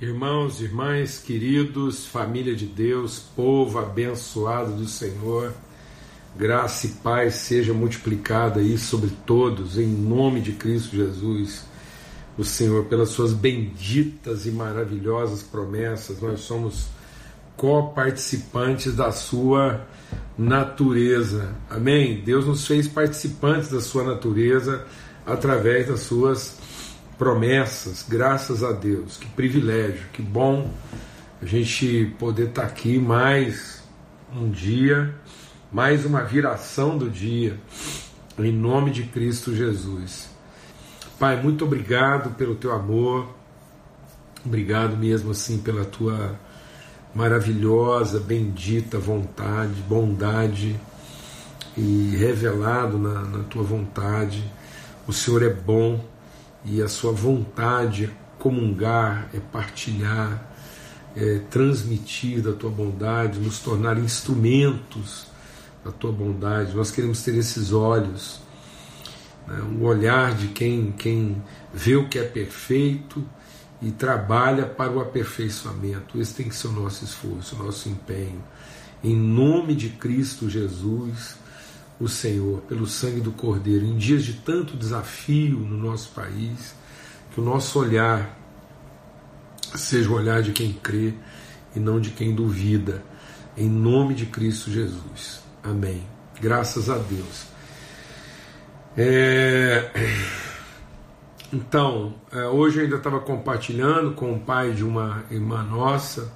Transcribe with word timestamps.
Irmãos, 0.00 0.60
irmãs, 0.60 1.20
queridos, 1.20 2.04
família 2.04 2.56
de 2.56 2.66
Deus, 2.66 3.20
povo 3.36 3.78
abençoado 3.78 4.72
do 4.72 4.88
Senhor, 4.88 5.52
graça 6.36 6.88
e 6.88 6.90
paz 6.90 7.36
seja 7.36 7.72
multiplicada 7.72 8.58
aí 8.58 8.76
sobre 8.76 9.10
todos, 9.24 9.78
em 9.78 9.86
nome 9.86 10.40
de 10.40 10.50
Cristo 10.50 10.96
Jesus, 10.96 11.64
o 12.36 12.42
Senhor, 12.42 12.86
pelas 12.86 13.10
suas 13.10 13.32
benditas 13.32 14.46
e 14.46 14.50
maravilhosas 14.50 15.44
promessas, 15.44 16.20
nós 16.20 16.40
somos 16.40 16.88
coparticipantes 17.56 18.96
da 18.96 19.12
sua 19.12 19.86
natureza. 20.36 21.54
Amém? 21.70 22.20
Deus 22.20 22.46
nos 22.46 22.66
fez 22.66 22.88
participantes 22.88 23.68
da 23.68 23.80
sua 23.80 24.02
natureza 24.02 24.84
através 25.24 25.86
das 25.86 26.00
suas 26.00 26.63
promessas, 27.18 28.04
graças 28.08 28.62
a 28.62 28.72
Deus. 28.72 29.16
Que 29.16 29.26
privilégio, 29.28 30.06
que 30.12 30.22
bom 30.22 30.70
a 31.40 31.46
gente 31.46 32.14
poder 32.18 32.48
estar 32.48 32.62
aqui 32.62 32.98
mais 32.98 33.82
um 34.34 34.50
dia, 34.50 35.14
mais 35.70 36.04
uma 36.04 36.22
viração 36.22 36.96
do 36.98 37.08
dia, 37.08 37.58
em 38.38 38.52
nome 38.52 38.90
de 38.90 39.04
Cristo 39.04 39.54
Jesus. 39.54 40.28
Pai, 41.18 41.40
muito 41.40 41.64
obrigado 41.64 42.34
pelo 42.34 42.54
teu 42.54 42.72
amor, 42.72 43.28
obrigado 44.44 44.96
mesmo 44.96 45.30
assim 45.30 45.58
pela 45.58 45.84
tua 45.84 46.38
maravilhosa, 47.14 48.18
bendita 48.18 48.98
vontade, 48.98 49.74
bondade 49.88 50.78
e 51.76 52.16
revelado 52.16 52.98
na, 52.98 53.20
na 53.22 53.44
tua 53.44 53.62
vontade. 53.62 54.44
O 55.06 55.12
Senhor 55.12 55.42
é 55.42 55.50
bom 55.50 56.13
e 56.64 56.82
a 56.82 56.88
sua 56.88 57.12
vontade 57.12 58.06
é 58.06 58.10
comungar, 58.38 59.28
é 59.32 59.40
partilhar, 59.40 60.50
é 61.14 61.40
transmitir 61.50 62.42
da 62.42 62.52
tua 62.52 62.70
bondade, 62.70 63.38
nos 63.38 63.58
tornar 63.60 63.98
instrumentos 63.98 65.26
da 65.84 65.92
tua 65.92 66.10
bondade. 66.10 66.74
Nós 66.74 66.90
queremos 66.90 67.22
ter 67.22 67.34
esses 67.34 67.72
olhos, 67.72 68.40
né? 69.46 69.60
o 69.78 69.84
olhar 69.84 70.34
de 70.34 70.48
quem, 70.48 70.92
quem 70.92 71.42
vê 71.72 71.96
o 71.96 72.08
que 72.08 72.18
é 72.18 72.24
perfeito 72.24 73.24
e 73.80 73.90
trabalha 73.90 74.64
para 74.64 74.90
o 74.90 75.00
aperfeiçoamento. 75.00 76.20
Esse 76.20 76.34
tem 76.34 76.48
que 76.48 76.56
ser 76.56 76.68
o 76.68 76.72
nosso 76.72 77.04
esforço, 77.04 77.54
o 77.54 77.64
nosso 77.64 77.88
empenho. 77.88 78.42
Em 79.02 79.14
nome 79.14 79.74
de 79.74 79.90
Cristo 79.90 80.48
Jesus 80.48 81.36
o 82.04 82.08
Senhor, 82.08 82.60
pelo 82.62 82.86
sangue 82.86 83.20
do 83.20 83.32
Cordeiro, 83.32 83.84
em 83.84 83.96
dias 83.96 84.22
de 84.22 84.34
tanto 84.34 84.76
desafio 84.76 85.58
no 85.58 85.78
nosso 85.78 86.10
país, 86.10 86.74
que 87.32 87.40
o 87.40 87.44
nosso 87.44 87.78
olhar 87.78 88.38
seja 89.74 90.10
o 90.10 90.14
olhar 90.14 90.42
de 90.42 90.52
quem 90.52 90.72
crê 90.72 91.14
e 91.74 91.80
não 91.80 91.98
de 91.98 92.10
quem 92.10 92.34
duvida, 92.34 93.02
em 93.56 93.68
nome 93.68 94.14
de 94.14 94.26
Cristo 94.26 94.70
Jesus. 94.70 95.40
Amém. 95.62 96.02
Graças 96.40 96.90
a 96.90 96.98
Deus. 96.98 97.46
É... 98.96 99.90
Então, 101.52 102.14
é, 102.32 102.48
hoje 102.48 102.78
eu 102.78 102.84
ainda 102.84 102.96
estava 102.96 103.20
compartilhando 103.20 104.12
com 104.14 104.32
o 104.32 104.40
pai 104.40 104.72
de 104.72 104.82
uma 104.82 105.24
irmã 105.30 105.62
nossa 105.62 106.32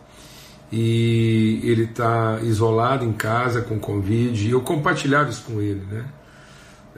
e 0.70 1.60
ele 1.62 1.84
está 1.84 2.40
isolado 2.42 3.04
em 3.04 3.12
casa 3.12 3.62
com 3.62 3.78
Covid. 3.78 4.46
E 4.46 4.50
eu 4.50 4.60
compartilhava 4.60 5.30
isso 5.30 5.44
com 5.44 5.60
ele, 5.60 5.84
né? 5.86 6.04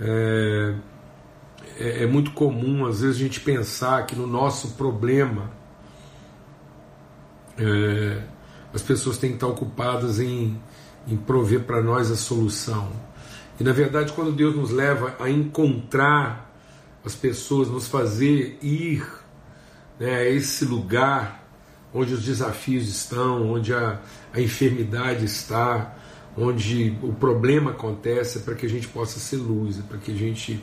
É, 0.01 0.75
é, 1.79 2.03
é, 2.05 2.07
muito 2.07 2.33
comum, 2.33 2.87
às 2.87 3.01
vezes, 3.01 3.17
a 3.17 3.21
gente 3.21 3.41
pensar 3.41 4.05
que 4.07 4.17
no 4.17 4.27
nosso 4.27 4.73
problema 4.73 5.51
é, 7.59 8.23
as 8.73 8.83
pessoas 8.83 9.19
têm 9.19 9.31
que 9.31 9.37
estar 9.37 9.47
ocupadas 9.47 10.19
em, 10.21 10.61
em 11.07 11.17
prover 11.17 11.61
para 11.61 11.83
nós 11.83 12.11
a 12.11 12.17
solução. 12.17 12.91
E 13.59 13.65
na 13.65 13.73
verdade, 13.73 14.13
quando 14.13 14.33
Deus 14.33 14.57
nos 14.57 14.71
leva 14.71 15.15
a 15.21 15.29
encontrar 15.29 16.51
as 17.05 17.15
pessoas, 17.15 17.69
nos 17.69 17.87
fazer 17.87 18.59
ir 18.63 19.07
né, 19.99 20.17
a 20.17 20.29
esse 20.31 20.65
lugar 20.65 21.45
onde 21.93 22.15
os 22.15 22.25
desafios 22.25 22.89
estão, 22.89 23.53
onde 23.53 23.75
a, 23.75 24.01
a 24.33 24.41
enfermidade 24.41 25.25
está, 25.25 25.97
onde 26.37 26.97
o 27.03 27.13
problema 27.13 27.73
acontece, 27.73 28.39
é 28.39 28.41
para 28.41 28.55
que 28.55 28.67
a 28.67 28.69
gente 28.69 28.89
possa 28.89 29.19
ser 29.19 29.37
luz, 29.37 29.79
é 29.79 29.83
para 29.83 29.99
que 29.99 30.13
a 30.13 30.17
gente 30.17 30.63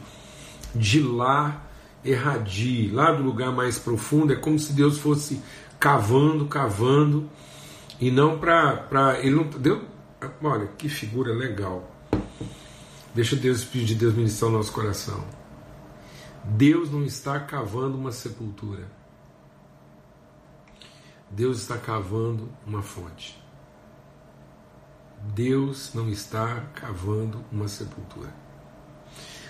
de 0.73 1.01
lá 1.01 1.63
erradie, 2.03 2.89
lá 2.89 3.11
do 3.11 3.23
lugar 3.23 3.51
mais 3.51 3.77
profundo, 3.77 4.33
é 4.33 4.35
como 4.35 4.57
se 4.57 4.73
Deus 4.73 4.97
fosse 4.97 5.41
cavando, 5.79 6.45
cavando, 6.45 7.29
e 7.99 8.11
não 8.11 8.37
para. 8.39 9.19
Ele 9.21 9.35
não. 9.35 9.49
Olha, 10.43 10.67
que 10.77 10.89
figura 10.89 11.33
legal. 11.33 11.91
Deixa 13.13 13.35
Deus, 13.35 13.59
Espírito 13.59 13.89
de 13.89 13.95
Deus, 13.95 14.13
ministrar 14.13 14.51
o 14.51 14.53
nosso 14.53 14.71
coração. 14.71 15.23
Deus 16.43 16.91
não 16.91 17.03
está 17.03 17.39
cavando 17.39 17.97
uma 17.97 18.11
sepultura. 18.11 18.96
Deus 21.29 21.59
está 21.59 21.77
cavando 21.77 22.49
uma 22.65 22.81
fonte. 22.81 23.41
Deus 25.33 25.91
não 25.93 26.09
está 26.09 26.61
cavando 26.73 27.43
uma 27.51 27.67
sepultura. 27.67 28.33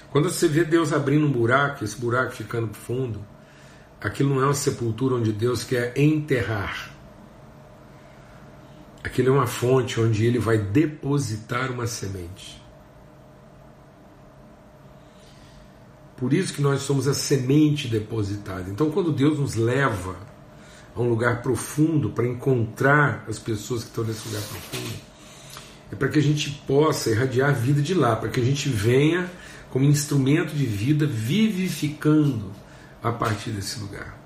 Quando 0.09 0.29
você 0.29 0.47
vê 0.47 0.63
Deus 0.63 0.93
abrindo 0.93 1.25
um 1.25 1.31
buraco, 1.31 1.83
esse 1.83 1.99
buraco 1.99 2.31
ficando 2.31 2.73
fundo, 2.73 3.23
aquilo 4.01 4.33
não 4.33 4.41
é 4.41 4.45
uma 4.45 4.53
sepultura 4.53 5.15
onde 5.15 5.31
Deus 5.31 5.63
quer 5.63 5.97
enterrar. 5.97 6.91
Aquilo 9.03 9.29
é 9.29 9.31
uma 9.31 9.47
fonte 9.47 9.99
onde 9.99 10.25
ele 10.25 10.39
vai 10.39 10.57
depositar 10.57 11.71
uma 11.71 11.87
semente. 11.87 12.61
Por 16.15 16.33
isso 16.33 16.53
que 16.53 16.61
nós 16.61 16.81
somos 16.81 17.07
a 17.07 17.13
semente 17.13 17.87
depositada. 17.87 18.69
Então, 18.69 18.89
quando 18.89 19.11
Deus 19.11 19.37
nos 19.37 19.53
leva 19.53 20.15
a 20.97 21.01
um 21.01 21.09
lugar 21.09 21.41
profundo 21.41 22.09
para 22.09 22.27
encontrar 22.27 23.23
as 23.29 23.37
pessoas 23.37 23.83
que 23.83 23.89
estão 23.89 24.03
nesse 24.03 24.27
lugar 24.27 24.41
profundo, 24.41 24.93
é 25.91 25.95
para 25.95 26.07
que 26.07 26.19
a 26.19 26.21
gente 26.21 26.49
possa 26.67 27.11
irradiar 27.11 27.49
a 27.49 27.53
vida 27.53 27.81
de 27.81 27.93
lá, 27.93 28.15
para 28.15 28.29
que 28.29 28.39
a 28.39 28.43
gente 28.43 28.67
venha 28.67 29.31
como 29.69 29.85
instrumento 29.85 30.53
de 30.53 30.65
vida 30.65 31.05
vivificando 31.05 32.51
a 33.01 33.11
partir 33.11 33.51
desse 33.51 33.79
lugar. 33.79 34.17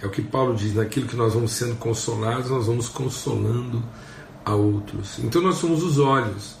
É 0.00 0.06
o 0.06 0.10
que 0.10 0.22
Paulo 0.22 0.54
diz: 0.54 0.74
naquilo 0.74 1.08
que 1.08 1.16
nós 1.16 1.34
vamos 1.34 1.52
sendo 1.52 1.74
consolados, 1.76 2.50
nós 2.50 2.66
vamos 2.66 2.88
consolando 2.88 3.82
a 4.44 4.54
outros. 4.54 5.18
Então 5.18 5.42
nós 5.42 5.56
somos 5.56 5.82
os 5.82 5.98
olhos, 5.98 6.56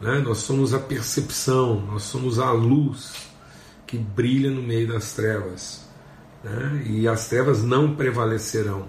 né? 0.00 0.20
nós 0.20 0.38
somos 0.38 0.72
a 0.72 0.78
percepção, 0.78 1.80
nós 1.80 2.04
somos 2.04 2.38
a 2.38 2.52
luz 2.52 3.14
que 3.84 3.98
brilha 3.98 4.50
no 4.50 4.62
meio 4.62 4.86
das 4.86 5.12
trevas 5.12 5.85
né? 6.46 6.82
e 6.86 7.08
as 7.08 7.28
trevas 7.28 7.62
não 7.62 7.96
prevalecerão 7.96 8.86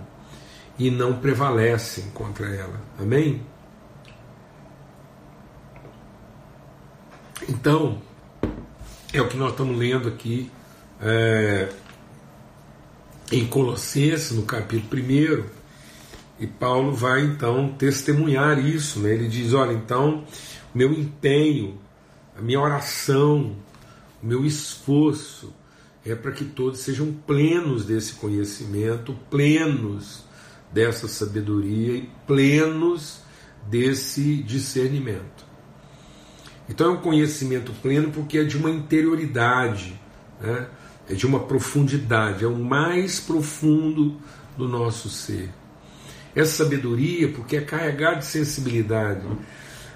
e 0.77 0.91
não 0.91 1.17
prevalecem 1.17 2.05
contra 2.13 2.47
ela. 2.47 2.79
Amém? 2.99 3.41
Então, 7.49 8.01
é 9.11 9.21
o 9.21 9.27
que 9.27 9.37
nós 9.37 9.51
estamos 9.51 9.77
lendo 9.77 10.07
aqui 10.07 10.51
é, 11.01 11.69
em 13.31 13.47
Colossenses, 13.47 14.31
no 14.31 14.43
capítulo 14.43 15.01
1, 15.01 15.43
e 16.39 16.45
Paulo 16.45 16.93
vai 16.93 17.21
então 17.21 17.69
testemunhar 17.69 18.63
isso. 18.63 18.99
Né? 18.99 19.13
Ele 19.13 19.27
diz: 19.27 19.53
Olha, 19.53 19.73
então, 19.73 20.23
meu 20.75 20.91
empenho, 20.93 21.79
a 22.37 22.41
minha 22.41 22.59
oração, 22.59 23.55
o 24.21 24.25
meu 24.25 24.45
esforço, 24.45 25.53
é 26.11 26.15
para 26.15 26.31
que 26.31 26.45
todos 26.45 26.79
sejam 26.79 27.11
plenos 27.25 27.85
desse 27.85 28.13
conhecimento, 28.13 29.17
plenos 29.29 30.25
dessa 30.71 31.07
sabedoria 31.07 31.95
e 31.95 32.09
plenos 32.25 33.21
desse 33.69 34.41
discernimento. 34.43 35.45
Então 36.69 36.91
é 36.91 36.93
um 36.93 37.01
conhecimento 37.01 37.71
pleno 37.81 38.11
porque 38.11 38.39
é 38.39 38.43
de 38.43 38.57
uma 38.57 38.69
interioridade, 38.69 39.99
né? 40.41 40.67
é 41.09 41.13
de 41.13 41.25
uma 41.25 41.39
profundidade, 41.39 42.43
é 42.43 42.47
o 42.47 42.55
mais 42.55 43.19
profundo 43.19 44.17
do 44.57 44.67
nosso 44.67 45.09
ser. 45.09 45.49
Essa 46.35 46.63
sabedoria, 46.63 47.29
porque 47.29 47.57
é 47.57 47.61
carregada 47.61 48.17
de 48.17 48.25
sensibilidade. 48.25 49.25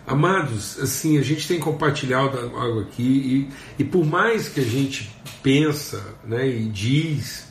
Amados, 0.06 0.80
assim, 0.80 1.18
a 1.18 1.22
gente 1.22 1.48
tem 1.48 1.60
compartilhado 1.60 2.38
algo 2.56 2.82
aqui 2.82 3.50
e, 3.78 3.82
e 3.82 3.84
por 3.84 4.06
mais 4.06 4.50
que 4.50 4.60
a 4.60 4.66
gente 4.66 5.12
pensa 5.44 6.16
né, 6.26 6.48
e 6.48 6.68
diz 6.68 7.48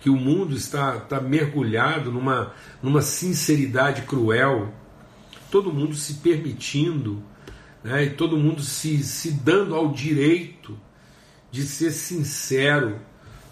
que 0.00 0.10
o 0.10 0.16
mundo 0.16 0.54
está, 0.54 0.98
está 0.98 1.18
mergulhado 1.18 2.12
numa, 2.12 2.52
numa 2.82 3.00
sinceridade 3.00 4.02
cruel, 4.02 4.72
todo 5.50 5.72
mundo 5.72 5.94
se 5.94 6.14
permitindo 6.14 7.22
né, 7.82 8.04
e 8.04 8.10
todo 8.10 8.36
mundo 8.36 8.62
se, 8.62 9.02
se 9.02 9.30
dando 9.32 9.74
ao 9.74 9.90
direito 9.90 10.78
de 11.50 11.62
ser 11.62 11.90
sincero 11.90 12.98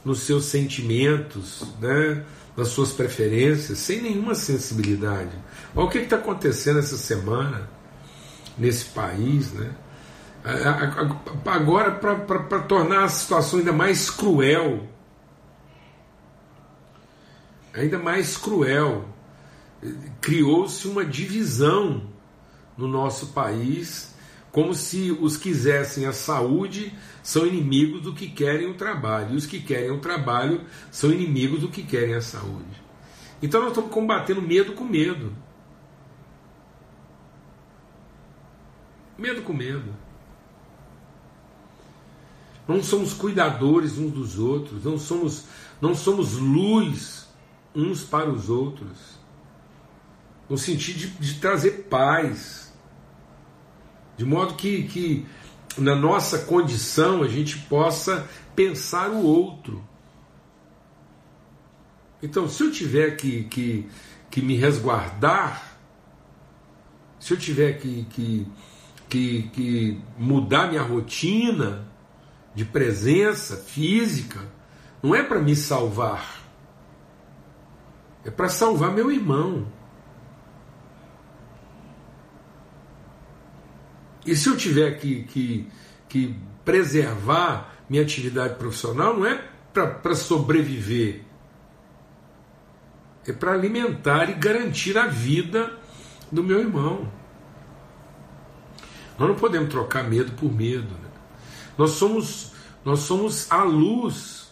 nos 0.05 0.21
seus 0.21 0.45
sentimentos, 0.45 1.65
né, 1.81 2.25
nas 2.55 2.69
suas 2.69 2.93
preferências, 2.93 3.79
sem 3.79 4.03
nenhuma 4.03 4.35
sensibilidade. 4.35 5.31
Olha 5.75 5.87
o 5.87 5.91
que 5.91 5.99
está 5.99 6.17
acontecendo 6.17 6.81
essa 6.81 6.99
semana 6.99 7.69
nesse 8.63 8.87
país, 8.87 9.53
né? 9.53 9.75
Agora, 11.45 11.91
para 11.91 12.61
tornar 12.61 13.05
a 13.05 13.09
situação 13.09 13.59
ainda 13.59 13.73
mais 13.73 14.09
cruel, 14.09 14.89
ainda 17.75 17.99
mais 17.99 18.37
cruel, 18.37 19.09
criou-se 20.21 20.87
uma 20.87 21.05
divisão 21.05 22.09
no 22.77 22.87
nosso 22.87 23.29
país, 23.29 24.15
como 24.51 24.75
se 24.75 25.11
os 25.21 25.37
que 25.37 25.51
quisessem 25.51 26.07
a 26.07 26.13
saúde 26.13 26.93
são 27.23 27.47
inimigos 27.47 28.03
do 28.03 28.13
que 28.13 28.29
querem 28.29 28.71
o 28.71 28.75
trabalho, 28.75 29.35
e 29.35 29.37
os 29.37 29.47
que 29.47 29.61
querem 29.61 29.91
o 29.91 29.99
trabalho 29.99 30.61
são 30.91 31.11
inimigos 31.11 31.61
do 31.61 31.69
que 31.69 31.83
querem 31.83 32.15
a 32.15 32.21
saúde. 32.21 32.83
Então 33.41 33.61
nós 33.61 33.71
estamos 33.71 33.91
combatendo 33.91 34.41
medo 34.41 34.73
com 34.73 34.85
medo. 34.85 35.33
Medo 39.19 39.43
com 39.43 39.53
medo. 39.53 39.95
Não 42.67 42.83
somos 42.83 43.13
cuidadores 43.13 43.99
uns 43.99 44.13
dos 44.13 44.39
outros, 44.39 44.85
não 44.85 44.99
somos, 44.99 45.47
não 45.81 45.95
somos 45.95 46.35
luz 46.35 47.29
uns 47.75 48.05
para 48.05 48.31
os 48.31 48.49
outros, 48.49 49.19
no 50.49 50.57
sentido 50.57 50.99
de, 50.99 51.07
de 51.09 51.41
trazer 51.41 51.87
paz, 51.89 52.73
de 54.17 54.25
modo 54.25 54.55
que, 54.55 54.85
que 54.85 55.27
na 55.79 55.95
nossa 55.95 56.41
condição 56.41 57.23
a 57.23 57.29
gente 57.29 57.59
possa 57.61 58.29
pensar 58.55 59.11
o 59.11 59.23
outro. 59.25 59.83
Então, 62.23 62.49
se 62.49 62.63
eu 62.63 62.71
tiver 62.71 63.17
que, 63.17 63.45
que, 63.45 63.89
que 64.31 64.41
me 64.41 64.57
resguardar, 64.57 65.77
se 67.19 67.33
eu 67.33 67.39
tiver 67.39 67.79
que, 67.79 68.05
que, 68.05 68.47
que, 69.13 69.43
que 69.53 70.01
mudar 70.17 70.69
minha 70.69 70.81
rotina, 70.81 71.87
de 72.55 72.65
presença 72.65 73.59
física, 73.59 74.41
não 75.03 75.15
é 75.15 75.23
para 75.23 75.39
me 75.39 75.55
salvar, 75.55 76.41
é 78.25 78.31
para 78.31 78.49
salvar 78.49 78.91
meu 78.91 79.13
irmão. 79.13 79.67
E 84.25 84.35
se 84.35 84.49
eu 84.49 84.57
tiver 84.57 84.93
que, 84.93 85.25
que, 85.25 85.69
que 86.09 86.35
preservar 86.65 87.71
minha 87.91 88.03
atividade 88.03 88.55
profissional, 88.55 89.15
não 89.15 89.27
é 89.27 89.45
para 89.75 90.15
sobreviver, 90.15 91.21
é 93.27 93.33
para 93.35 93.53
alimentar 93.53 94.31
e 94.31 94.33
garantir 94.33 94.97
a 94.97 95.07
vida 95.07 95.79
do 96.31 96.43
meu 96.43 96.61
irmão. 96.61 97.21
Nós 99.19 99.29
não 99.29 99.37
podemos 99.37 99.69
trocar 99.69 100.09
medo 100.09 100.33
por 100.33 100.53
medo. 100.53 100.89
Né? 100.89 101.11
Nós 101.77 101.91
somos, 101.91 102.53
nós 102.85 103.01
somos 103.01 103.51
a 103.51 103.63
luz 103.63 104.51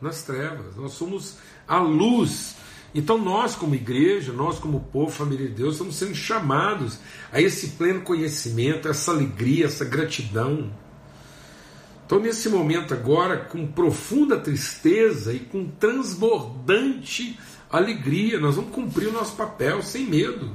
nas 0.00 0.22
trevas, 0.22 0.76
nós 0.76 0.92
somos 0.92 1.36
a 1.66 1.78
luz. 1.78 2.56
Então 2.94 3.18
nós 3.18 3.54
como 3.54 3.74
igreja, 3.74 4.32
nós 4.32 4.58
como 4.58 4.80
povo, 4.80 5.12
família 5.12 5.46
de 5.46 5.54
Deus, 5.54 5.74
estamos 5.74 5.96
sendo 5.96 6.14
chamados 6.14 6.98
a 7.32 7.40
esse 7.40 7.68
pleno 7.70 8.02
conhecimento, 8.02 8.88
essa 8.88 9.12
alegria, 9.12 9.66
essa 9.66 9.84
gratidão. 9.84 10.72
Então 12.04 12.18
nesse 12.18 12.48
momento 12.48 12.92
agora, 12.92 13.36
com 13.36 13.66
profunda 13.68 14.36
tristeza 14.36 15.32
e 15.32 15.38
com 15.38 15.68
transbordante 15.68 17.38
alegria, 17.70 18.40
nós 18.40 18.56
vamos 18.56 18.72
cumprir 18.74 19.08
o 19.08 19.12
nosso 19.12 19.36
papel 19.36 19.80
sem 19.82 20.06
medo. 20.06 20.50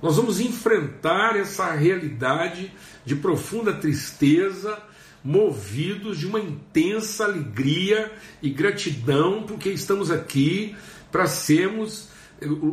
Nós 0.00 0.16
vamos 0.16 0.38
enfrentar 0.38 1.36
essa 1.36 1.72
realidade 1.72 2.72
de 3.04 3.16
profunda 3.16 3.72
tristeza, 3.72 4.80
movidos 5.24 6.18
de 6.18 6.26
uma 6.26 6.38
intensa 6.38 7.24
alegria 7.24 8.12
e 8.40 8.50
gratidão, 8.50 9.42
porque 9.42 9.70
estamos 9.70 10.10
aqui 10.10 10.76
para 11.10 11.26
sermos 11.26 12.08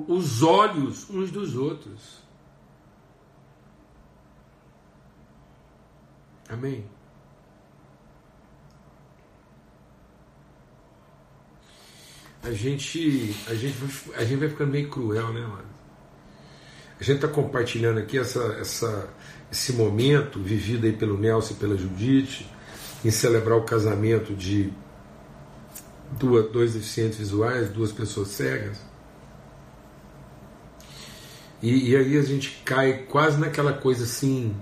os 0.07 0.44
olhos 0.44 1.10
uns 1.10 1.31
dos 1.31 1.56
outros. 1.56 2.24
Amém? 6.48 6.86
A 12.44 12.51
gente, 12.51 13.36
a 13.48 13.56
gente, 13.56 13.75
a 14.16 14.24
gente 14.24 14.38
vai 14.38 14.50
ficando 14.50 14.71
meio 14.71 14.88
cruel, 14.88 15.33
né, 15.33 15.42
mano? 15.42 15.75
A 17.00 17.03
gente 17.03 17.18
está 17.18 17.27
compartilhando 17.27 18.00
aqui 18.00 18.18
essa, 18.18 18.57
essa, 18.59 19.09
esse 19.51 19.74
momento 19.74 20.39
vivido 20.39 20.86
aí 20.86 20.94
pelo 20.94 21.18
Nelson 21.18 21.53
e 21.53 21.57
pela 21.57 21.77
Judite, 21.77 22.50
em 23.03 23.12
celebrar 23.12 23.57
o 23.57 23.63
casamento 23.63 24.33
de 24.33 24.74
duas, 26.12 26.50
dois 26.51 26.74
deficientes 26.74 27.18
visuais, 27.18 27.69
duas 27.69 27.92
pessoas 27.92 28.30
cegas. 28.30 28.77
E, 31.62 31.92
e 31.92 31.95
aí 31.95 32.18
a 32.18 32.21
gente 32.21 32.62
cai 32.63 33.06
quase 33.09 33.39
naquela 33.39 33.74
coisa 33.74 34.03
assim, 34.03 34.56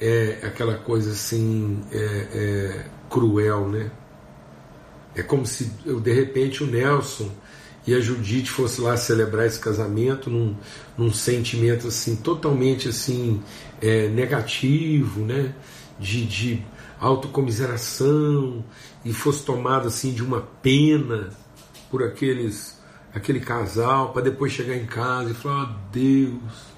é, 0.00 0.40
aquela 0.42 0.76
coisa 0.76 1.12
assim 1.12 1.82
é, 1.92 1.98
é, 1.98 2.86
cruel, 3.08 3.68
né? 3.68 3.90
É 5.14 5.22
como 5.22 5.46
se 5.46 5.64
de 5.64 6.12
repente 6.12 6.64
o 6.64 6.66
Nelson 6.66 7.30
e 7.86 7.94
a 7.94 8.00
Judite 8.00 8.50
fosse 8.50 8.80
lá 8.80 8.96
celebrar 8.96 9.46
esse 9.46 9.60
casamento 9.60 10.30
num, 10.30 10.56
num 10.96 11.12
sentimento 11.12 11.88
assim 11.88 12.16
totalmente 12.16 12.88
assim 12.88 13.42
é, 13.80 14.08
negativo, 14.08 15.20
né? 15.20 15.54
De, 15.98 16.26
de 16.26 16.62
autocomiseração 16.98 18.64
e 19.04 19.12
fosse 19.12 19.44
tomado 19.44 19.88
assim 19.88 20.12
de 20.12 20.22
uma 20.22 20.40
pena 20.40 21.30
por 21.90 22.02
aqueles 22.02 22.80
aquele 23.14 23.38
casal 23.38 24.12
para 24.12 24.22
depois 24.22 24.52
chegar 24.52 24.74
em 24.74 24.86
casa 24.86 25.30
e 25.30 25.34
falar 25.34 25.70
oh, 25.70 25.92
Deus 25.92 26.74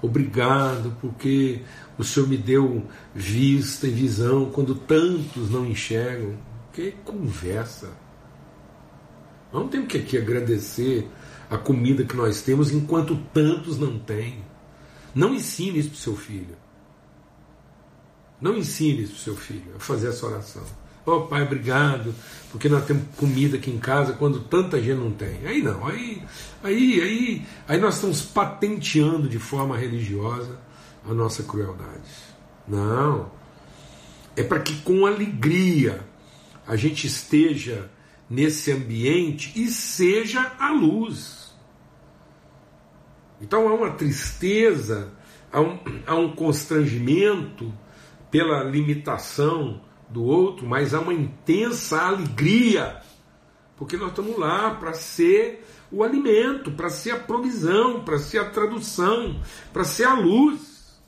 obrigado 0.00 0.96
porque 1.00 1.60
o 1.98 2.04
Senhor 2.04 2.26
me 2.26 2.38
deu 2.38 2.86
vista 3.14 3.86
e 3.86 3.90
visão 3.90 4.46
quando 4.46 4.74
tantos 4.74 5.50
não 5.50 5.66
enxergam 5.66 6.38
que 6.72 6.92
conversa 7.04 8.03
não 9.54 9.68
temos 9.68 9.86
que 9.86 9.98
aqui 9.98 10.18
agradecer 10.18 11.08
a 11.48 11.56
comida 11.56 12.04
que 12.04 12.16
nós 12.16 12.42
temos 12.42 12.72
enquanto 12.72 13.16
tantos 13.32 13.78
não 13.78 14.00
têm. 14.00 14.44
Não 15.14 15.32
ensine 15.32 15.78
isso 15.78 15.90
para 15.90 15.96
o 15.96 16.00
seu 16.00 16.16
filho. 16.16 16.56
Não 18.40 18.56
ensine 18.56 19.04
isso 19.04 19.12
para 19.12 19.20
o 19.20 19.22
seu 19.22 19.36
filho 19.36 19.76
a 19.76 19.78
fazer 19.78 20.08
essa 20.08 20.26
oração. 20.26 20.64
Oh 21.06 21.20
pai, 21.20 21.42
obrigado, 21.42 22.12
porque 22.50 22.68
nós 22.68 22.84
temos 22.84 23.04
comida 23.16 23.56
aqui 23.56 23.70
em 23.70 23.78
casa 23.78 24.14
quando 24.14 24.40
tanta 24.40 24.82
gente 24.82 24.98
não 24.98 25.12
tem. 25.12 25.46
Aí 25.46 25.62
não, 25.62 25.86
aí, 25.86 26.20
aí, 26.62 27.00
aí, 27.00 27.46
aí 27.68 27.78
nós 27.78 27.94
estamos 27.94 28.22
patenteando 28.22 29.28
de 29.28 29.38
forma 29.38 29.76
religiosa 29.76 30.58
a 31.08 31.14
nossa 31.14 31.44
crueldade. 31.44 32.10
Não. 32.66 33.30
É 34.34 34.42
para 34.42 34.58
que 34.58 34.80
com 34.80 35.06
alegria 35.06 36.00
a 36.66 36.74
gente 36.74 37.06
esteja 37.06 37.88
nesse 38.28 38.72
ambiente 38.72 39.52
e 39.54 39.68
seja 39.68 40.52
a 40.58 40.70
luz. 40.70 41.54
Então 43.40 43.68
há 43.68 43.74
uma 43.74 43.90
tristeza, 43.90 45.12
há 45.52 45.60
um, 45.60 45.78
há 46.06 46.14
um 46.14 46.34
constrangimento 46.34 47.72
pela 48.30 48.64
limitação 48.64 49.82
do 50.08 50.24
outro, 50.24 50.66
mas 50.66 50.94
há 50.94 51.00
uma 51.00 51.12
intensa 51.12 52.00
alegria, 52.00 53.02
porque 53.76 53.96
nós 53.96 54.10
estamos 54.10 54.38
lá 54.38 54.74
para 54.74 54.92
ser 54.94 55.64
o 55.90 56.02
alimento, 56.02 56.72
para 56.72 56.88
ser 56.88 57.12
a 57.12 57.20
provisão, 57.20 58.04
para 58.04 58.18
ser 58.18 58.38
a 58.38 58.50
tradução, 58.50 59.40
para 59.72 59.84
ser 59.84 60.04
a 60.04 60.14
luz. 60.14 61.00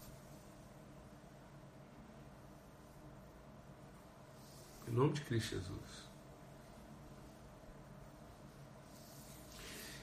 Em 4.89 4.93
nome 4.93 5.15
de 5.15 5.23
Cristo 5.23 5.57
Jesus. 5.57 5.96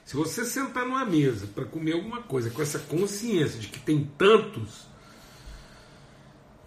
Se 0.04 0.16
você 0.16 0.44
sentar 0.44 0.84
numa 0.84 1.04
mesa 1.04 1.46
para 1.46 1.64
comer 1.64 1.92
alguma 1.92 2.22
coisa 2.22 2.50
com 2.50 2.60
essa 2.60 2.78
consciência 2.78 3.58
de 3.58 3.68
que 3.68 3.78
tem 3.78 4.04
tantos 4.18 4.86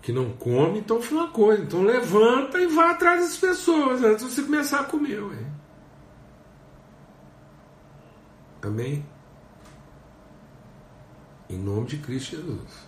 que 0.01 0.11
não 0.11 0.31
come, 0.33 0.79
então 0.79 1.01
foi 1.01 1.17
uma 1.17 1.29
coisa. 1.29 1.61
Então 1.61 1.83
levanta 1.83 2.59
e 2.59 2.67
vá 2.67 2.91
atrás 2.91 3.21
das 3.21 3.37
pessoas 3.37 4.03
antes 4.03 4.25
de 4.25 4.33
você 4.33 4.41
começar 4.41 4.79
a 4.79 4.83
comer. 4.85 5.21
Ué. 5.21 5.45
Amém? 8.61 9.05
Em 11.49 11.57
nome 11.57 11.85
de 11.87 11.97
Cristo 11.97 12.37
Jesus. 12.37 12.87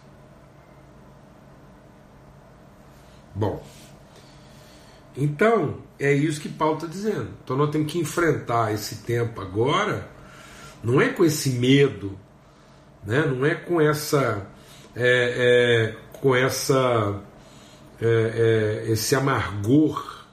Bom, 3.35 3.63
Então, 5.15 5.79
é 5.99 6.13
isso 6.13 6.39
que 6.39 6.49
Paulo 6.49 6.75
está 6.75 6.87
dizendo. 6.87 7.29
Então, 7.43 7.57
nós 7.57 7.69
temos 7.71 7.91
que 7.91 7.99
enfrentar 7.99 8.73
esse 8.73 8.97
tempo 9.03 9.41
agora, 9.41 10.09
não 10.83 11.01
é 11.01 11.09
com 11.09 11.25
esse 11.25 11.51
medo, 11.51 12.17
né? 13.05 13.25
não 13.25 13.45
é 13.45 13.55
com 13.55 13.79
essa. 13.81 14.47
É, 14.95 15.95
é, 15.95 16.17
com 16.19 16.35
essa. 16.35 17.21
É, 18.01 18.85
é 18.85 18.91
esse 18.91 19.15
amargor. 19.15 20.25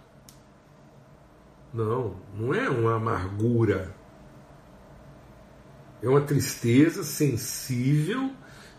Não, 1.75 2.17
não 2.35 2.55
é 2.55 2.69
uma 2.71 2.97
amargura. 2.97 3.95
É 6.03 6.09
uma 6.09 6.21
tristeza 6.21 7.03
sensível 7.03 8.31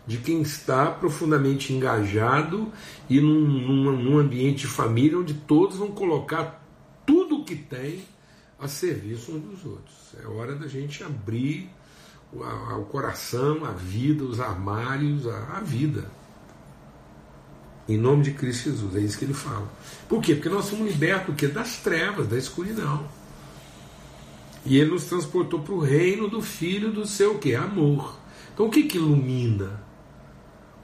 de 0.06 0.16
quem 0.16 0.40
está 0.40 0.90
profundamente 0.90 1.72
engajado 1.72 2.72
e 3.10 3.20
num, 3.20 3.40
num, 3.40 3.92
num 3.92 4.18
ambiente 4.18 4.60
de 4.60 4.66
família 4.66 5.18
onde 5.18 5.34
todos 5.34 5.76
vão 5.76 5.92
colocar 5.92 6.64
tudo 7.04 7.40
o 7.40 7.44
que 7.44 7.54
tem 7.54 8.02
a 8.58 8.66
serviço 8.66 9.32
uns 9.32 9.42
dos 9.42 9.64
outros. 9.64 9.96
É 10.22 10.26
hora 10.26 10.54
da 10.54 10.66
gente 10.66 11.02
abrir 11.02 11.70
o, 12.32 12.42
a, 12.42 12.76
o 12.78 12.84
coração, 12.86 13.64
a 13.64 13.72
vida, 13.72 14.24
os 14.24 14.40
armários, 14.40 15.26
a, 15.26 15.58
a, 15.58 15.60
vida. 15.60 16.10
Em 17.88 17.96
nome 17.96 18.24
de 18.24 18.32
Cristo 18.32 18.70
Jesus, 18.70 18.96
é 18.96 19.00
isso 19.00 19.18
que 19.18 19.24
ele 19.24 19.34
fala. 19.34 19.68
Por 20.08 20.22
quê? 20.22 20.34
Porque 20.34 20.48
nós 20.48 20.66
somos 20.66 20.90
libertos 20.90 21.34
quê? 21.36 21.46
das 21.46 21.78
trevas, 21.78 22.26
da 22.26 22.36
escuridão. 22.36 23.08
E 24.66 24.76
ele 24.76 24.90
nos 24.90 25.04
transportou 25.04 25.60
para 25.60 25.74
o 25.74 25.80
reino 25.80 26.28
do 26.28 26.42
Filho 26.42 26.92
do 26.92 27.06
seu 27.06 27.38
quê? 27.38 27.54
Amor. 27.54 28.18
Então 28.52 28.66
o 28.66 28.70
que, 28.70 28.82
que 28.82 28.98
ilumina? 28.98 29.88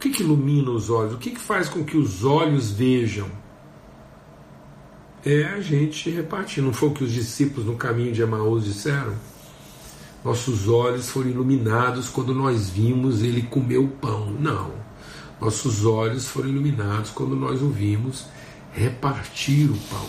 que, 0.04 0.10
que 0.10 0.22
ilumina 0.22 0.70
os 0.70 0.90
olhos? 0.90 1.14
O 1.14 1.18
que, 1.18 1.30
que 1.30 1.40
faz 1.40 1.68
com 1.68 1.82
que 1.82 1.96
os 1.96 2.24
olhos 2.24 2.70
vejam? 2.70 3.30
É 5.26 5.44
a 5.44 5.60
gente 5.60 6.10
repartir. 6.10 6.62
Não 6.62 6.72
foi 6.72 6.90
o 6.90 6.92
que 6.92 7.04
os 7.04 7.12
discípulos 7.12 7.66
no 7.66 7.76
caminho 7.76 8.12
de 8.12 8.20
Emaús 8.20 8.64
disseram? 8.64 9.14
Nossos 10.22 10.68
olhos 10.68 11.08
foram 11.08 11.30
iluminados 11.30 12.08
quando 12.08 12.34
nós 12.34 12.68
vimos 12.68 13.22
ele 13.22 13.42
comer 13.42 13.78
o 13.78 13.88
pão. 13.88 14.30
Não. 14.38 14.72
Nossos 15.40 15.84
olhos 15.84 16.28
foram 16.28 16.48
iluminados 16.48 17.10
quando 17.10 17.34
nós 17.34 17.62
o 17.62 17.68
vimos 17.68 18.26
repartir 18.72 19.70
o 19.70 19.76
pão. 19.88 20.06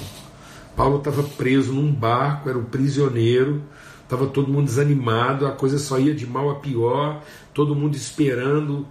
Paulo 0.76 0.98
estava 0.98 1.24
preso 1.24 1.72
num 1.72 1.94
barco, 1.94 2.50
era 2.50 2.58
um 2.58 2.66
prisioneiro, 2.66 3.64
estava 4.04 4.28
todo 4.28 4.52
mundo 4.52 4.66
desanimado, 4.66 5.48
a 5.48 5.52
coisa 5.52 5.78
só 5.78 5.98
ia 5.98 6.14
de 6.14 6.26
mal 6.26 6.50
a 6.50 6.56
pior, 6.56 7.24
todo 7.54 7.76
mundo 7.76 7.96
esperando 7.96 8.86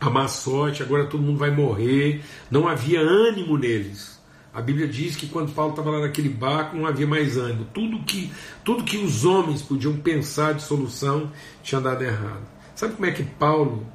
a 0.00 0.08
má 0.08 0.28
sorte, 0.28 0.82
agora 0.82 1.06
todo 1.06 1.22
mundo 1.22 1.38
vai 1.38 1.50
morrer. 1.50 2.22
Não 2.50 2.68
havia 2.68 3.00
ânimo 3.00 3.56
neles. 3.58 4.17
A 4.58 4.60
Bíblia 4.60 4.88
diz 4.88 5.14
que 5.14 5.28
quando 5.28 5.54
Paulo 5.54 5.70
estava 5.70 5.88
lá 5.88 6.00
naquele 6.00 6.28
barco 6.28 6.76
não 6.76 6.84
havia 6.84 7.06
mais 7.06 7.36
ânimo. 7.36 7.64
Tudo 7.72 8.00
que, 8.00 8.32
tudo 8.64 8.82
que 8.82 8.96
os 8.96 9.24
homens 9.24 9.62
podiam 9.62 9.96
pensar 9.96 10.52
de 10.52 10.62
solução 10.62 11.30
tinha 11.62 11.80
dado 11.80 12.02
errado. 12.02 12.42
Sabe 12.74 12.94
como 12.94 13.06
é 13.06 13.12
que 13.12 13.22
Paulo 13.22 13.86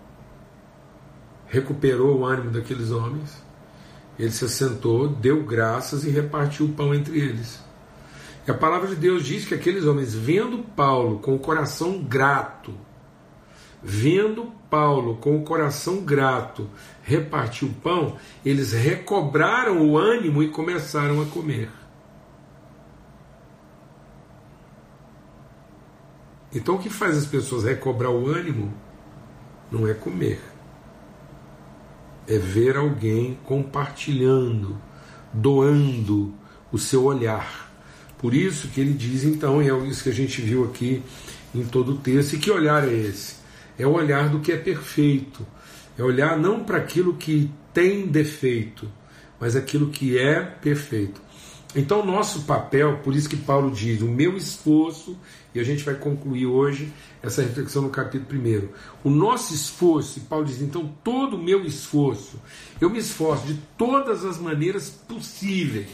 recuperou 1.47 2.19
o 2.19 2.25
ânimo 2.25 2.51
daqueles 2.51 2.91
homens? 2.91 3.43
Ele 4.17 4.31
se 4.31 4.45
assentou, 4.45 5.09
deu 5.09 5.43
graças 5.43 6.05
e 6.05 6.09
repartiu 6.09 6.67
o 6.67 6.71
pão 6.71 6.95
entre 6.95 7.19
eles. 7.19 7.61
E 8.47 8.49
a 8.49 8.53
palavra 8.53 8.87
de 8.87 8.95
Deus 8.95 9.25
diz 9.25 9.43
que 9.43 9.53
aqueles 9.53 9.83
homens, 9.83 10.15
vendo 10.15 10.59
Paulo 10.59 11.19
com 11.19 11.35
o 11.35 11.39
coração 11.39 12.01
grato, 12.01 12.73
Vendo 13.83 14.45
Paulo 14.69 15.17
com 15.17 15.35
o 15.35 15.43
coração 15.43 15.97
grato 15.97 16.69
repartir 17.03 17.67
o 17.67 17.73
pão, 17.73 18.15
eles 18.45 18.71
recobraram 18.71 19.85
o 19.85 19.97
ânimo 19.97 20.41
e 20.41 20.47
começaram 20.47 21.21
a 21.21 21.25
comer. 21.25 21.69
Então 26.55 26.75
o 26.75 26.79
que 26.79 26.89
faz 26.89 27.17
as 27.17 27.25
pessoas 27.25 27.65
recobrar 27.65 28.11
o 28.11 28.27
ânimo 28.27 28.73
não 29.69 29.87
é 29.87 29.93
comer, 29.93 30.39
é 32.27 32.37
ver 32.37 32.77
alguém 32.77 33.37
compartilhando, 33.43 34.77
doando 35.33 36.33
o 36.71 36.77
seu 36.77 37.03
olhar. 37.03 37.71
Por 38.17 38.33
isso 38.33 38.69
que 38.69 38.79
ele 38.79 38.93
diz 38.93 39.25
então, 39.25 39.61
e 39.61 39.69
é 39.69 39.77
isso 39.87 40.03
que 40.03 40.09
a 40.09 40.13
gente 40.13 40.41
viu 40.41 40.63
aqui 40.63 41.03
em 41.53 41.65
todo 41.65 41.93
o 41.93 41.97
texto, 41.97 42.33
e 42.33 42.39
que 42.39 42.49
olhar 42.49 42.87
é 42.87 42.93
esse? 42.93 43.42
É 43.77 43.85
o 43.85 43.91
olhar 43.91 44.29
do 44.29 44.39
que 44.39 44.51
é 44.51 44.57
perfeito, 44.57 45.45
é 45.97 46.03
olhar 46.03 46.37
não 46.37 46.63
para 46.63 46.77
aquilo 46.77 47.15
que 47.15 47.51
tem 47.73 48.07
defeito, 48.07 48.89
mas 49.39 49.55
aquilo 49.55 49.89
que 49.89 50.17
é 50.17 50.41
perfeito. 50.41 51.21
Então, 51.75 52.05
nosso 52.05 52.43
papel, 52.43 52.99
por 52.99 53.15
isso 53.15 53.27
que 53.27 53.35
Paulo 53.35 53.71
diz, 53.71 54.01
o 54.01 54.07
meu 54.07 54.37
esforço, 54.37 55.17
e 55.55 55.59
a 55.59 55.63
gente 55.63 55.83
vai 55.83 55.95
concluir 55.95 56.45
hoje 56.45 56.93
essa 57.21 57.41
reflexão 57.41 57.81
no 57.81 57.89
capítulo 57.89 58.39
1. 58.39 58.69
O 59.03 59.09
nosso 59.09 59.55
esforço, 59.55 60.19
e 60.19 60.21
Paulo 60.21 60.45
diz, 60.45 60.61
então, 60.61 60.93
todo 61.03 61.35
o 61.35 61.41
meu 61.41 61.65
esforço, 61.65 62.39
eu 62.79 62.91
me 62.91 62.99
esforço 62.99 63.47
de 63.47 63.55
todas 63.75 64.23
as 64.23 64.37
maneiras 64.37 64.89
possíveis. 64.89 65.89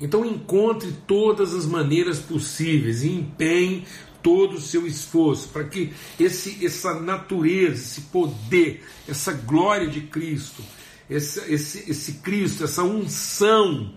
Então, 0.00 0.24
encontre 0.24 0.92
todas 1.06 1.54
as 1.54 1.64
maneiras 1.64 2.18
possíveis 2.18 3.04
e 3.04 3.10
empenhe 3.10 3.84
todo 4.22 4.54
o 4.54 4.60
seu 4.60 4.86
esforço 4.86 5.48
para 5.48 5.64
que 5.64 5.92
esse, 6.18 6.64
essa 6.64 7.00
natureza, 7.00 7.82
esse 7.82 8.00
poder, 8.02 8.84
essa 9.08 9.32
glória 9.32 9.88
de 9.88 10.02
Cristo, 10.02 10.62
esse, 11.10 11.40
esse, 11.52 11.90
esse 11.90 12.12
Cristo, 12.14 12.64
essa 12.64 12.82
unção 12.82 13.92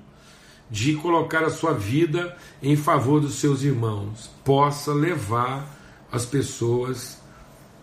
de 0.69 0.95
colocar 0.95 1.43
a 1.43 1.49
sua 1.49 1.73
vida 1.73 2.35
em 2.61 2.75
favor 2.75 3.21
dos 3.21 3.35
seus 3.35 3.61
irmãos, 3.61 4.29
possa 4.43 4.93
levar 4.93 5.73
as 6.11 6.25
pessoas 6.25 7.19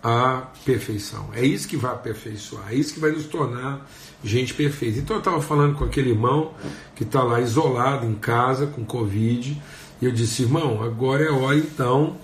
à 0.03 0.49
perfeição. 0.65 1.31
É 1.33 1.45
isso 1.45 1.69
que 1.69 1.77
vai 1.77 1.93
aperfeiçoar, 1.93 2.73
é 2.73 2.75
isso 2.75 2.93
que 2.93 3.01
vai 3.01 3.13
nos 3.13 3.27
tornar 3.27 3.89
gente 4.25 4.53
perfeita. 4.53 4.99
Então 4.99 5.17
eu 5.17 5.21
estava 5.21 5.41
falando 5.41 5.77
com 5.77 5.85
aquele 5.85 6.11
irmão 6.11 6.53
que 6.97 7.05
está 7.05 7.23
lá 7.23 7.41
isolado 7.41 8.07
em 8.07 8.15
casa 8.15 8.67
com 8.67 8.85
Covid 8.85 9.61
e 10.03 10.05
eu 10.05 10.11
disse, 10.11 10.43
irmão, 10.43 10.83
agora 10.83 11.23
é 11.23 11.31
hora 11.31 11.57
então, 11.57 12.17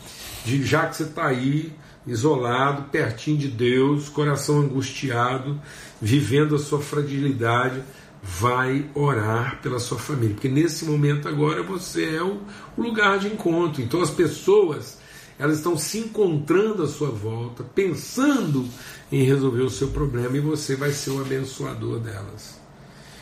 de, 0.45 0.65
já 0.65 0.89
que 0.89 0.97
você 0.97 1.05
está 1.05 1.29
aí, 1.29 1.73
isolado, 2.05 2.91
pertinho 2.91 3.39
de 3.39 3.47
Deus, 3.47 4.09
coração 4.09 4.59
angustiado, 4.59 5.61
vivendo 6.03 6.57
a 6.57 6.59
sua 6.59 6.81
fragilidade, 6.81 7.81
vai 8.21 8.85
orar 8.97 9.61
pela 9.63 9.79
sua 9.79 9.97
família. 9.97 10.35
Porque 10.35 10.49
nesse 10.49 10.87
momento 10.87 11.29
agora 11.29 11.63
você 11.63 12.17
é 12.17 12.23
o, 12.23 12.41
o 12.77 12.83
lugar 12.83 13.21
de 13.21 13.29
encontro. 13.29 13.81
Então 13.81 14.03
as 14.03 14.11
pessoas 14.11 14.99
elas 15.39 15.59
estão 15.59 15.79
se 15.79 15.99
encontrando 15.99 16.83
à 16.83 16.89
sua 16.89 17.11
volta, 17.11 17.63
pensando 17.63 18.69
em 19.13 19.23
resolver 19.23 19.63
o 19.63 19.71
seu 19.71 19.87
problema 19.87 20.37
e 20.37 20.41
você 20.41 20.75
vai 20.75 20.91
ser 20.91 21.11
o 21.11 21.21
abençoador 21.21 22.01
delas. 22.01 22.58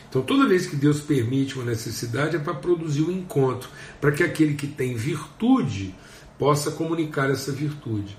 Então, 0.09 0.23
toda 0.23 0.47
vez 0.47 0.67
que 0.67 0.77
Deus 0.77 1.01
permite 1.01 1.57
uma 1.57 1.65
necessidade, 1.65 2.37
é 2.37 2.39
para 2.39 2.55
produzir 2.55 3.03
um 3.03 3.11
encontro, 3.11 3.69
para 4.01 4.13
que 4.13 4.23
aquele 4.23 4.55
que 4.55 4.67
tem 4.67 4.95
virtude 4.95 5.95
possa 6.39 6.71
comunicar 6.71 7.31
essa 7.31 7.53
virtude. 7.53 8.17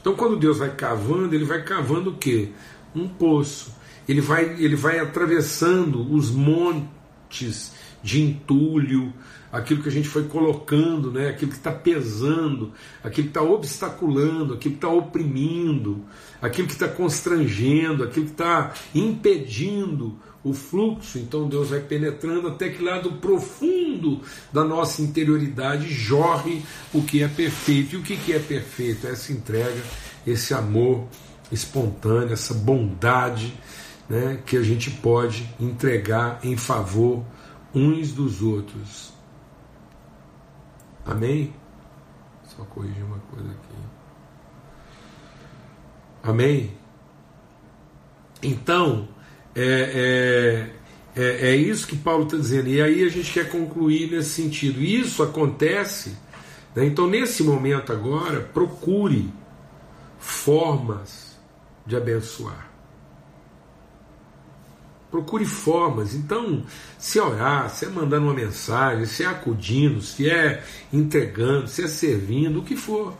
Então, 0.00 0.14
quando 0.14 0.38
Deus 0.38 0.58
vai 0.58 0.74
cavando, 0.74 1.34
ele 1.34 1.44
vai 1.44 1.62
cavando 1.62 2.10
o 2.10 2.16
quê? 2.16 2.50
Um 2.94 3.08
poço. 3.08 3.74
Ele 4.06 4.20
vai, 4.20 4.44
ele 4.58 4.76
vai 4.76 4.98
atravessando 4.98 6.14
os 6.14 6.30
montes 6.30 7.72
de 8.02 8.20
entulho, 8.20 9.14
aquilo 9.50 9.82
que 9.82 9.88
a 9.88 9.92
gente 9.92 10.08
foi 10.08 10.24
colocando, 10.24 11.10
né? 11.10 11.28
aquilo 11.28 11.50
que 11.50 11.56
está 11.56 11.72
pesando, 11.72 12.72
aquilo 13.02 13.28
que 13.28 13.30
está 13.30 13.42
obstaculando, 13.42 14.52
aquilo 14.54 14.74
que 14.74 14.78
está 14.84 14.88
oprimindo, 14.88 16.04
aquilo 16.42 16.66
que 16.66 16.74
está 16.74 16.86
constrangendo, 16.86 18.04
aquilo 18.04 18.26
que 18.26 18.32
está 18.32 18.74
impedindo 18.94 20.18
o 20.44 20.52
fluxo, 20.52 21.18
então 21.18 21.48
Deus 21.48 21.70
vai 21.70 21.80
penetrando 21.80 22.48
até 22.48 22.68
que 22.68 22.82
lá 22.82 23.00
do 23.00 23.12
profundo 23.12 24.20
da 24.52 24.62
nossa 24.62 25.00
interioridade 25.00 25.88
jorre 25.88 26.62
o 26.92 27.02
que 27.02 27.22
é 27.22 27.28
perfeito. 27.28 27.94
E 27.94 27.98
o 27.98 28.02
que 28.02 28.32
é 28.32 28.38
perfeito? 28.38 29.06
Essa 29.06 29.32
entrega, 29.32 29.82
esse 30.26 30.52
amor 30.52 31.08
espontâneo, 31.50 32.34
essa 32.34 32.52
bondade 32.52 33.58
né, 34.08 34.42
que 34.44 34.56
a 34.58 34.62
gente 34.62 34.90
pode 34.90 35.48
entregar 35.58 36.40
em 36.44 36.58
favor 36.58 37.24
uns 37.74 38.12
dos 38.12 38.42
outros. 38.42 39.14
Amém? 41.06 41.54
Só 42.44 42.64
corrigir 42.64 43.02
uma 43.02 43.18
coisa 43.18 43.50
aqui. 43.50 43.74
Amém? 46.22 46.70
Então, 48.42 49.08
é, 49.54 50.70
é, 51.16 51.22
é, 51.22 51.50
é 51.50 51.56
isso 51.56 51.86
que 51.86 51.96
Paulo 51.96 52.24
está 52.24 52.36
dizendo. 52.36 52.68
E 52.68 52.82
aí 52.82 53.04
a 53.04 53.08
gente 53.08 53.32
quer 53.32 53.48
concluir 53.48 54.10
nesse 54.10 54.30
sentido. 54.30 54.82
Isso 54.82 55.22
acontece. 55.22 56.16
Né? 56.74 56.86
Então, 56.86 57.06
nesse 57.06 57.42
momento 57.42 57.92
agora, 57.92 58.40
procure 58.40 59.32
formas 60.18 61.38
de 61.86 61.96
abençoar. 61.96 62.70
Procure 65.10 65.44
formas. 65.44 66.12
Então, 66.14 66.64
se 66.98 67.20
é 67.20 67.22
orar, 67.22 67.70
se 67.70 67.84
é 67.84 67.88
mandando 67.88 68.26
uma 68.26 68.34
mensagem, 68.34 69.06
se 69.06 69.22
é 69.22 69.26
acudindo, 69.26 70.02
se 70.02 70.28
é 70.28 70.64
entregando, 70.92 71.68
se 71.68 71.84
é 71.84 71.86
servindo, 71.86 72.58
o 72.58 72.64
que 72.64 72.74
for. 72.74 73.14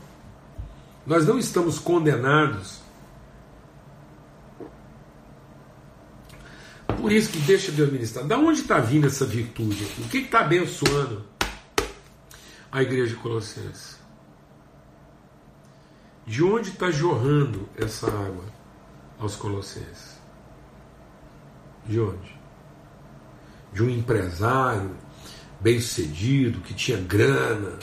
Nós 1.07 1.25
não 1.25 1.39
estamos 1.39 1.79
condenados. 1.79 2.84
Por 7.05 7.13
isso 7.13 7.29
que 7.29 7.39
deixa 7.41 7.71
Deus 7.71 7.93
ministrar. 7.93 8.27
Da 8.27 8.39
onde 8.39 8.63
está 8.63 8.79
vindo 8.79 9.07
essa 9.07 9.27
virtude 9.27 9.85
aqui? 9.85 10.01
O 10.01 10.09
que 10.09 10.19
está 10.21 10.41
abençoando 10.41 11.23
a 12.73 12.81
igreja 12.81 13.09
de 13.09 13.17
Colossenses? 13.17 13.99
De 16.27 16.43
onde 16.43 16.71
está 16.71 16.91
jorrando 16.91 17.69
essa 17.77 18.07
água 18.07 18.47
aos 19.19 19.37
Colossenses? 19.37 20.19
De 21.85 22.01
onde? 22.01 22.41
De 23.71 23.83
um 23.83 23.91
empresário 23.91 24.97
bem 25.61 25.79
sucedido, 25.83 26.63
que 26.63 26.73
tinha 26.73 26.97
grana 26.97 27.79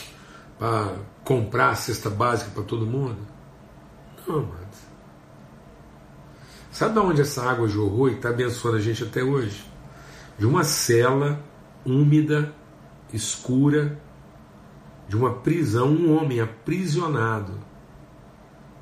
para 0.58 0.96
comprar 1.24 1.70
a 1.70 1.76
cesta 1.76 2.10
básica 2.10 2.50
para 2.50 2.64
todo 2.64 2.88
mundo? 2.88 3.20
Não, 4.28 4.40
amados. 4.40 4.61
Sabe 6.82 6.96
de 6.96 7.00
onde 7.00 7.22
essa 7.22 7.44
água 7.44 7.68
jorrou 7.68 8.10
e 8.10 8.14
está 8.14 8.30
abençoando 8.30 8.78
a 8.78 8.80
gente 8.80 9.04
até 9.04 9.24
hoje? 9.24 9.64
De 10.36 10.48
uma 10.48 10.64
cela 10.64 11.40
úmida, 11.86 12.56
escura, 13.14 14.02
de 15.08 15.16
uma 15.16 15.32
prisão, 15.32 15.90
um 15.90 16.18
homem 16.18 16.40
aprisionado. 16.40 17.54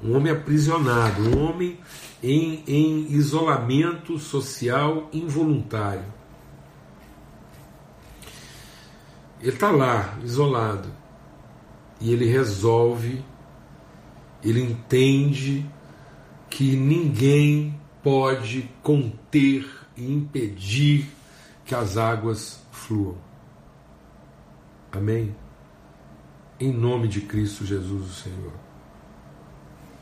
Um 0.02 0.16
homem 0.16 0.32
aprisionado, 0.32 1.24
um 1.24 1.44
homem 1.44 1.78
em, 2.24 2.64
em 2.66 3.12
isolamento 3.12 4.18
social 4.18 5.10
involuntário. 5.12 6.06
Ele 9.42 9.50
está 9.50 9.72
lá, 9.72 10.18
isolado, 10.24 10.88
e 12.00 12.14
ele 12.14 12.28
resolve, 12.28 13.22
ele 14.42 14.62
entende 14.62 15.70
que 16.50 16.78
ninguém 16.78 17.78
pode 18.04 18.70
conter 18.82 19.70
e 19.96 20.12
impedir 20.12 21.10
que 21.66 21.76
as 21.76 21.98
águas 21.98 22.62
fluam. 22.72 23.18
Amém? 24.92 25.36
Em 26.60 26.74
nome 26.74 27.08
de 27.08 27.22
Cristo 27.22 27.66
Jesus, 27.66 28.10
o 28.10 28.14
Senhor. 28.14 28.54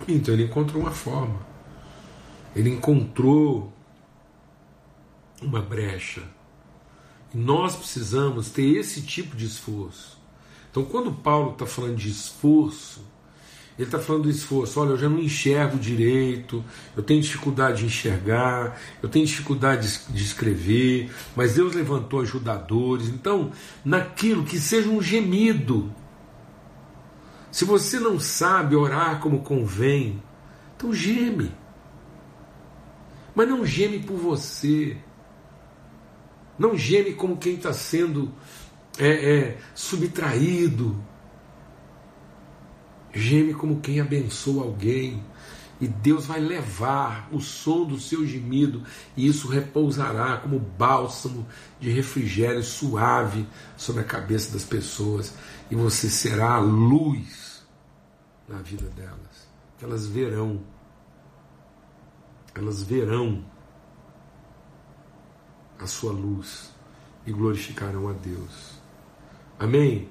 Então 0.08 0.34
ele 0.34 0.44
encontrou 0.44 0.82
uma 0.82 0.92
forma. 0.92 1.39
Ele 2.56 2.70
encontrou 2.70 3.72
uma 5.42 5.62
brecha. 5.62 6.24
E 7.34 7.38
nós 7.38 7.75
precisamos 7.75 8.50
ter 8.50 8.77
esse 8.77 9.01
tipo 9.01 9.36
de 9.36 9.46
esforço. 9.46 10.18
Então, 10.72 10.86
quando 10.86 11.12
Paulo 11.12 11.54
está 11.54 11.66
falando 11.66 11.96
de 11.96 12.10
esforço, 12.10 13.01
ele 13.77 13.88
está 13.88 14.00
falando 14.00 14.24
do 14.24 14.29
esforço. 14.29 14.79
Olha, 14.79 14.89
eu 14.89 14.98
já 14.98 15.07
não 15.07 15.19
enxergo 15.19 15.77
direito, 15.77 16.63
eu 16.96 17.03
tenho 17.03 17.22
dificuldade 17.22 17.79
de 17.79 17.86
enxergar, 17.86 18.79
eu 19.03 19.07
tenho 19.07 19.25
dificuldade 19.25 20.00
de 20.10 20.24
escrever, 20.24 21.12
mas 21.36 21.53
Deus 21.53 21.75
levantou 21.75 22.22
ajudadores. 22.22 23.07
Então, 23.07 23.51
naquilo 23.86 24.43
que 24.43 24.60
seja 24.60 24.89
um 24.89 25.01
gemido. 25.01 25.93
Se 27.51 27.65
você 27.65 28.00
não 28.00 28.19
sabe 28.19 28.75
orar 28.75 29.19
como 29.19 29.41
convém, 29.41 30.22
então 30.75 30.93
geme. 30.93 31.51
Mas 33.34 33.48
não 33.48 33.63
geme 33.65 34.00
por 34.00 34.17
você. 34.17 34.98
Não 36.57 36.75
geme 36.75 37.13
como 37.13 37.38
quem 37.38 37.53
está 37.53 37.72
sendo 37.72 38.31
é, 38.98 39.10
é, 39.10 39.57
subtraído. 39.75 41.00
Geme 43.18 43.54
como 43.54 43.80
quem 43.80 44.00
abençoa 44.00 44.64
alguém. 44.64 45.24
E 45.80 45.88
Deus 45.88 46.25
vai 46.25 46.40
levar 46.40 47.30
o 47.32 47.40
som 47.40 47.86
do 47.86 48.00
seu 48.00 48.25
gemido, 48.25 48.82
e 49.16 49.27
isso 49.27 49.48
repousará 49.48 50.38
como 50.38 50.58
bálsamo 50.58 51.46
de 51.80 51.92
refrigério 51.92 52.64
suave 52.64 53.46
sobre 53.75 54.01
a 54.01 54.06
cabeça 54.06 54.51
das 54.51 54.64
pessoas, 54.64 55.36
e 55.70 55.75
você 55.75 56.10
será 56.10 56.56
a 56.56 56.60
luz 56.60 57.64
na 58.50 58.58
vida 58.58 58.90
delas. 58.90 59.48
Elas 59.80 60.08
verão 60.08 60.64
elas 62.56 62.82
verão 62.82 63.46
a 65.80 65.86
sua 65.86 66.12
luz 66.12 66.74
e 67.24 67.32
glorificarão 67.32 68.10
a 68.10 68.14
Deus. 68.14 68.82
Amém? 69.60 70.10